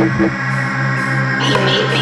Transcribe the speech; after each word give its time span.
He 0.00 0.06
made 0.06 1.90
me. 1.90 1.99